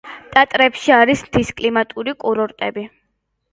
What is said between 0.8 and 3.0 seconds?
არის მთის კლიმატური კურორტები.